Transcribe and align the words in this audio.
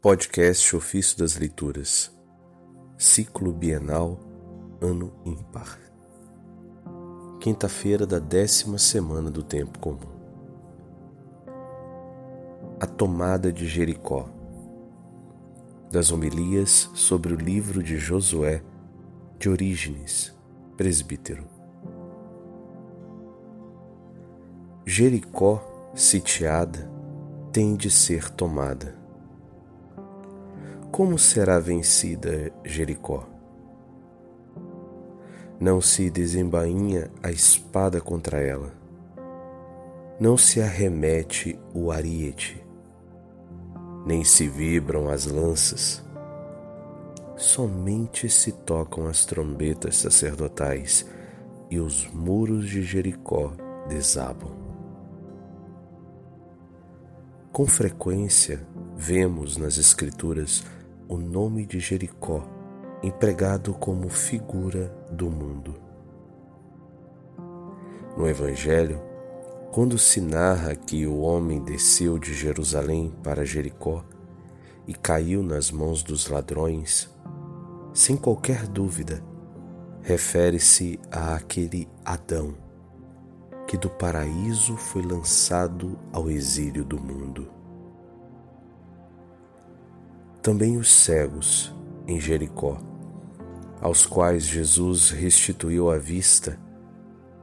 Podcast 0.00 0.76
Ofício 0.76 1.18
das 1.18 1.36
Leituras, 1.36 2.16
Ciclo 2.96 3.52
Bienal, 3.52 4.16
Ano 4.80 5.12
Ímpar. 5.26 5.76
Quinta-feira 7.40 8.06
da 8.06 8.20
décima 8.20 8.78
semana 8.78 9.28
do 9.28 9.42
Tempo 9.42 9.76
Comum. 9.80 10.06
A 12.78 12.86
Tomada 12.86 13.52
de 13.52 13.66
Jericó. 13.66 14.28
Das 15.90 16.12
homilias 16.12 16.88
sobre 16.94 17.34
o 17.34 17.36
livro 17.36 17.82
de 17.82 17.98
Josué, 17.98 18.62
de 19.36 19.50
Orígenes, 19.50 20.32
presbítero. 20.76 21.42
Jericó, 24.86 25.90
sitiada, 25.92 26.88
tem 27.50 27.74
de 27.74 27.90
ser 27.90 28.30
tomada. 28.30 28.97
Como 30.90 31.18
será 31.18 31.60
vencida 31.60 32.50
Jericó? 32.64 33.24
Não 35.60 35.80
se 35.80 36.10
desembainha 36.10 37.10
a 37.22 37.30
espada 37.30 38.00
contra 38.00 38.40
ela, 38.40 38.72
não 40.18 40.36
se 40.36 40.60
arremete 40.60 41.58
o 41.74 41.92
ariete, 41.92 42.64
nem 44.06 44.24
se 44.24 44.48
vibram 44.48 45.08
as 45.08 45.26
lanças. 45.26 46.02
Somente 47.36 48.28
se 48.28 48.50
tocam 48.50 49.06
as 49.06 49.24
trombetas 49.24 49.96
sacerdotais 49.96 51.06
e 51.70 51.78
os 51.78 52.08
muros 52.08 52.68
de 52.68 52.82
Jericó 52.82 53.52
desabam. 53.88 54.56
Com 57.52 57.66
frequência, 57.66 58.66
vemos 58.96 59.56
nas 59.56 59.78
Escrituras 59.78 60.64
o 61.08 61.16
nome 61.16 61.64
de 61.64 61.80
Jericó 61.80 62.46
empregado 63.02 63.72
como 63.72 64.10
figura 64.10 64.94
do 65.10 65.30
mundo. 65.30 65.74
No 68.14 68.28
Evangelho, 68.28 69.00
quando 69.72 69.96
se 69.96 70.20
narra 70.20 70.76
que 70.76 71.06
o 71.06 71.20
homem 71.20 71.64
desceu 71.64 72.18
de 72.18 72.34
Jerusalém 72.34 73.14
para 73.22 73.44
Jericó 73.44 74.04
e 74.86 74.92
caiu 74.92 75.42
nas 75.42 75.70
mãos 75.70 76.02
dos 76.02 76.28
ladrões, 76.28 77.08
sem 77.94 78.16
qualquer 78.16 78.66
dúvida, 78.66 79.22
refere-se 80.02 81.00
a 81.10 81.34
aquele 81.34 81.88
Adão 82.04 82.54
que 83.66 83.76
do 83.76 83.90
paraíso 83.90 84.76
foi 84.76 85.02
lançado 85.02 85.98
ao 86.12 86.30
exílio 86.30 86.84
do 86.84 86.98
mundo. 86.98 87.57
Também 90.48 90.78
os 90.78 90.90
cegos 90.90 91.76
em 92.06 92.18
Jericó, 92.18 92.78
aos 93.82 94.06
quais 94.06 94.44
Jesus 94.44 95.10
restituiu 95.10 95.90
a 95.90 95.98
vista, 95.98 96.58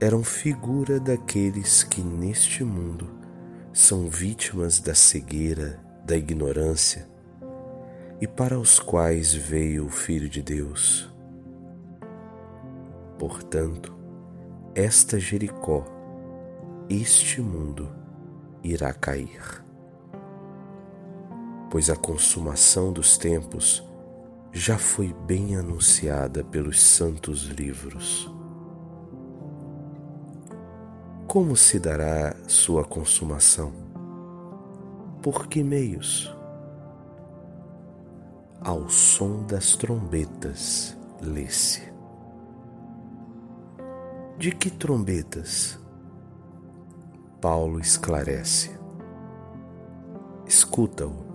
eram 0.00 0.24
figura 0.24 0.98
daqueles 0.98 1.84
que 1.84 2.02
neste 2.02 2.64
mundo 2.64 3.08
são 3.72 4.08
vítimas 4.08 4.80
da 4.80 4.96
cegueira, 4.96 5.80
da 6.04 6.16
ignorância, 6.16 7.08
e 8.20 8.26
para 8.26 8.58
os 8.58 8.80
quais 8.80 9.32
veio 9.32 9.86
o 9.86 9.90
Filho 9.90 10.28
de 10.28 10.42
Deus. 10.42 11.08
Portanto, 13.16 13.96
esta 14.74 15.20
Jericó 15.20 15.84
este 16.90 17.40
mundo 17.40 17.88
irá 18.64 18.92
cair. 18.92 19.67
Pois 21.70 21.90
a 21.90 21.96
consumação 21.96 22.92
dos 22.92 23.18
tempos 23.18 23.82
já 24.52 24.78
foi 24.78 25.12
bem 25.26 25.56
anunciada 25.56 26.42
pelos 26.42 26.80
santos 26.80 27.44
livros. 27.44 28.30
Como 31.26 31.54
se 31.54 31.78
dará 31.78 32.34
sua 32.46 32.84
consumação? 32.84 33.70
Por 35.22 35.46
que 35.46 35.62
meios? 35.62 36.34
Ao 38.60 38.88
som 38.88 39.44
das 39.44 39.76
trombetas, 39.76 40.96
lê-se. 41.20 41.82
De 44.38 44.52
que 44.52 44.70
trombetas? 44.70 45.78
Paulo 47.40 47.78
esclarece. 47.78 48.70
Escuta-o. 50.46 51.27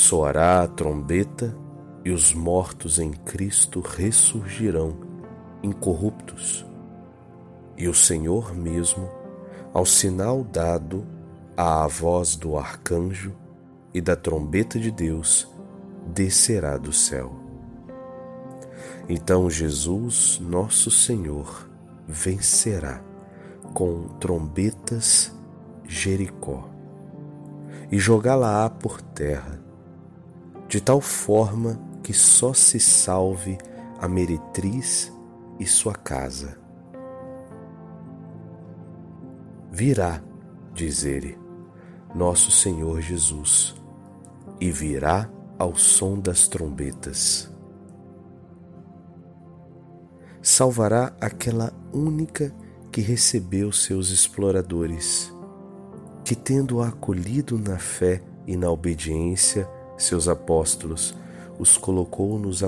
Soará 0.00 0.62
a 0.62 0.68
trombeta 0.68 1.52
e 2.04 2.12
os 2.12 2.32
mortos 2.32 3.00
em 3.00 3.10
Cristo 3.10 3.80
ressurgirão 3.80 4.96
incorruptos. 5.60 6.64
E 7.76 7.88
o 7.88 7.92
Senhor 7.92 8.54
mesmo, 8.54 9.10
ao 9.74 9.84
sinal 9.84 10.44
dado 10.44 11.04
à 11.56 11.84
voz 11.88 12.36
do 12.36 12.56
arcanjo 12.56 13.34
e 13.92 14.00
da 14.00 14.14
trombeta 14.14 14.78
de 14.78 14.92
Deus, 14.92 15.52
descerá 16.06 16.76
do 16.76 16.92
céu. 16.92 17.32
Então 19.08 19.50
Jesus, 19.50 20.38
nosso 20.40 20.92
Senhor, 20.92 21.68
vencerá 22.06 23.02
com 23.74 24.06
trombetas 24.20 25.36
Jericó 25.82 26.68
e 27.90 27.98
jogá-la-á 27.98 28.70
por 28.70 29.02
terra, 29.02 29.66
de 30.68 30.82
tal 30.82 31.00
forma 31.00 31.80
que 32.02 32.12
só 32.12 32.52
se 32.52 32.78
salve 32.78 33.56
a 33.98 34.06
meretriz 34.06 35.12
e 35.58 35.66
sua 35.66 35.94
casa. 35.94 36.58
Virá, 39.70 40.22
diz 40.74 41.04
ele, 41.04 41.38
nosso 42.14 42.50
Senhor 42.50 43.00
Jesus, 43.00 43.74
e 44.60 44.70
virá 44.70 45.28
ao 45.58 45.74
som 45.76 46.18
das 46.18 46.46
trombetas. 46.48 47.50
Salvará 50.42 51.12
aquela 51.20 51.72
única 51.92 52.54
que 52.92 53.00
recebeu 53.00 53.72
seus 53.72 54.10
exploradores, 54.10 55.32
que, 56.24 56.34
tendo 56.34 56.80
acolhido 56.82 57.58
na 57.58 57.78
fé 57.78 58.22
e 58.46 58.56
na 58.56 58.70
obediência 58.70 59.68
seus 59.98 60.28
apóstolos, 60.28 61.14
os 61.58 61.76
colocou 61.76 62.38
nos 62.38 62.62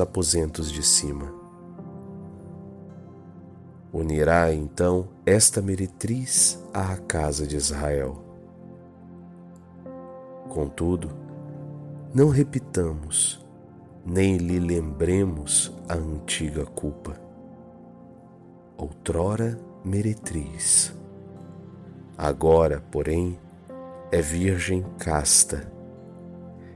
aposentos 0.00 0.70
de 0.72 0.82
cima. 0.82 1.30
Unirá 3.92 4.52
então 4.52 5.08
esta 5.26 5.60
meretriz 5.60 6.58
à 6.72 6.96
casa 6.96 7.46
de 7.46 7.56
Israel. 7.56 8.22
Contudo, 10.48 11.10
não 12.14 12.28
repitamos, 12.28 13.44
nem 14.06 14.36
lhe 14.36 14.58
lembremos 14.58 15.72
a 15.88 15.94
antiga 15.94 16.64
culpa 16.64 17.24
outrora 18.76 19.58
meretriz. 19.84 20.94
Agora, 22.16 22.82
porém, 22.90 23.38
é 24.10 24.20
virgem 24.20 24.84
casta 24.98 25.72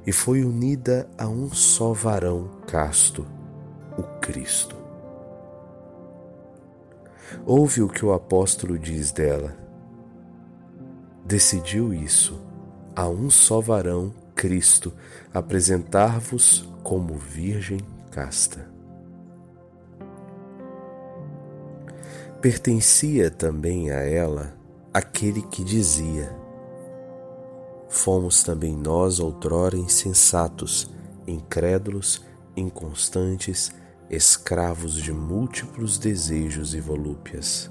e 0.09 0.13
foi 0.13 0.43
unida 0.43 1.07
a 1.19 1.29
um 1.29 1.51
só 1.53 1.93
varão 1.93 2.49
casto, 2.67 3.27
o 3.95 4.03
Cristo. 4.23 4.75
Ouve 7.45 7.83
o 7.83 7.91
que 7.91 8.07
o 8.07 8.15
apóstolo 8.15 8.79
diz 8.79 9.13
dela. 9.13 9.55
Decidiu 11.27 11.93
isso, 11.93 12.41
a 12.97 13.07
um 13.07 13.29
só 13.29 13.61
varão, 13.61 14.15
Cristo, 14.35 14.95
apresentar-vos 15.35 16.67
como 16.83 17.13
virgem 17.13 17.81
casta. 18.11 18.67
Pertencia 22.41 23.31
também 23.31 23.91
a 23.91 24.01
ela 24.01 24.55
aquele 24.91 25.43
que 25.43 25.63
dizia: 25.63 26.35
Fomos 27.89 28.43
também 28.43 28.77
nós 28.77 29.19
outrora 29.19 29.77
insensatos, 29.77 30.91
incrédulos, 31.27 32.25
inconstantes, 32.57 33.73
escravos 34.11 34.95
de 34.95 35.13
múltiplos 35.13 35.99
desejos 35.99 36.75
e 36.75 36.81
volúpias. 36.81 37.71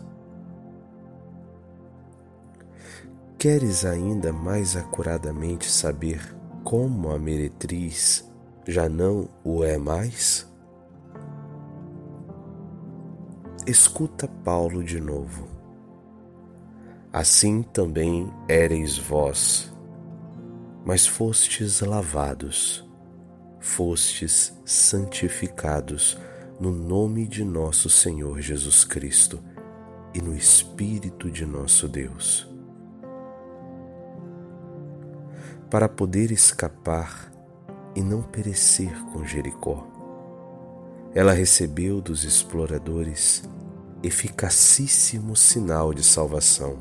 Queres 3.37 3.85
ainda 3.85 4.33
mais 4.33 4.75
acuradamente 4.75 5.69
saber 5.69 6.35
como 6.63 7.11
a 7.11 7.19
meretriz 7.19 8.27
já 8.67 8.89
não 8.89 9.29
o 9.43 9.63
é 9.63 9.77
mais? 9.77 10.47
escuta 13.67 14.29
Paulo 14.45 14.81
de 14.81 14.99
novo. 14.99 15.47
Assim 17.11 17.61
também 17.61 18.31
éreis 18.47 18.97
vós, 18.97 19.73
mas 20.87 21.05
fostes 21.05 21.81
lavados, 21.81 22.89
fostes 23.59 24.57
santificados 24.63 26.17
no 26.61 26.71
nome 26.71 27.27
de 27.27 27.43
nosso 27.43 27.89
Senhor 27.89 28.39
Jesus 28.39 28.85
Cristo 28.85 29.37
e 30.13 30.21
no 30.21 30.33
Espírito 30.33 31.29
de 31.29 31.45
nosso 31.45 31.89
Deus. 31.89 32.49
Para 35.69 35.89
poder 35.89 36.31
escapar 36.31 37.33
e 37.93 38.01
não 38.01 38.21
perecer 38.21 38.97
com 39.11 39.25
Jericó, 39.25 39.85
ela 41.13 41.33
recebeu 41.33 41.99
dos 41.99 42.23
exploradores 42.23 43.43
eficacíssimo 44.01 45.35
sinal 45.35 45.93
de 45.93 46.01
salvação, 46.01 46.77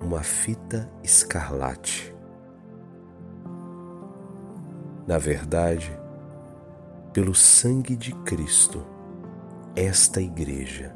uma 0.00 0.24
fita 0.24 0.90
escarlate. 1.04 2.11
Na 5.06 5.18
verdade, 5.18 5.90
pelo 7.12 7.34
sangue 7.34 7.96
de 7.96 8.12
Cristo, 8.24 8.84
esta 9.74 10.20
igreja 10.20 10.94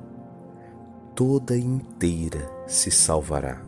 toda 1.15 1.57
inteira 1.57 2.51
se 2.67 2.91
salvará. 2.91 3.63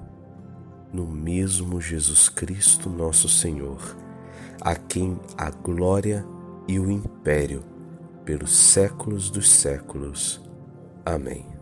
No 0.92 1.06
mesmo 1.06 1.80
Jesus 1.80 2.28
Cristo, 2.28 2.88
nosso 2.88 3.28
Senhor, 3.28 3.96
a 4.60 4.74
quem 4.74 5.18
a 5.36 5.50
glória 5.50 6.24
e 6.66 6.78
o 6.78 6.90
império 6.90 7.62
pelos 8.24 8.54
séculos 8.54 9.30
dos 9.30 9.50
séculos. 9.50 10.40
Amém. 11.04 11.57